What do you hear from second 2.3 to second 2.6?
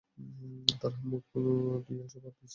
দিচ্ছি।